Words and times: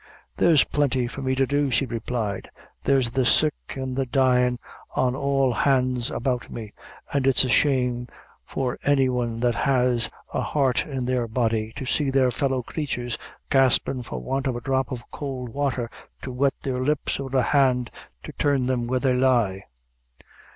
"There's 0.37 0.63
plenty 0.63 1.05
for 1.05 1.21
me 1.21 1.35
to 1.35 1.45
do," 1.45 1.69
she 1.69 1.85
replied; 1.85 2.49
"there's 2.85 3.11
the 3.11 3.23
sick 3.23 3.53
an' 3.75 3.93
the 3.93 4.07
dyin' 4.07 4.57
on 4.95 5.15
all 5.15 5.53
hands 5.53 6.09
about 6.09 6.49
me, 6.49 6.73
an' 7.13 7.25
it's 7.27 7.43
a 7.43 7.49
shame 7.49 8.07
for 8.43 8.79
any 8.83 9.09
one 9.09 9.41
that 9.41 9.53
has 9.53 10.09
a 10.33 10.41
heart 10.41 10.87
in 10.87 11.05
their 11.05 11.27
body, 11.27 11.71
to 11.75 11.85
see 11.85 12.09
their 12.09 12.31
fellow 12.31 12.63
creatures 12.63 13.19
gaspin' 13.51 14.01
for 14.01 14.17
want 14.17 14.47
of 14.47 14.55
a 14.55 14.61
dhrop 14.61 14.91
of 14.91 15.03
cowld 15.11 15.49
wather 15.53 15.87
to 16.23 16.31
wet 16.31 16.55
their 16.63 16.79
lips, 16.79 17.19
or 17.19 17.29
a 17.35 17.43
hand 17.43 17.91
to 18.23 18.31
turn 18.31 18.65
them 18.65 18.87
where 18.87 18.99
they 19.01 19.13
lie. 19.13 19.65